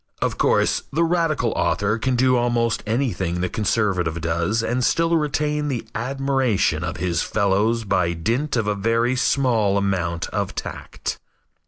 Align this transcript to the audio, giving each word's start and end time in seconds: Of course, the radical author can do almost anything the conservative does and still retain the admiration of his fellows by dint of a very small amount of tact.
Of 0.19 0.39
course, 0.39 0.81
the 0.91 1.03
radical 1.03 1.51
author 1.51 1.99
can 1.99 2.15
do 2.15 2.35
almost 2.35 2.81
anything 2.87 3.39
the 3.41 3.49
conservative 3.49 4.19
does 4.19 4.63
and 4.63 4.83
still 4.83 5.15
retain 5.15 5.67
the 5.67 5.85
admiration 5.93 6.83
of 6.83 6.97
his 6.97 7.21
fellows 7.21 7.83
by 7.83 8.13
dint 8.13 8.55
of 8.55 8.65
a 8.65 8.73
very 8.73 9.15
small 9.15 9.77
amount 9.77 10.25
of 10.29 10.55
tact. 10.55 11.19